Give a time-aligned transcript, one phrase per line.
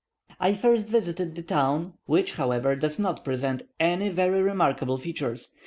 [0.39, 5.53] I first visited the town, which, however, does not present any very remarkable features.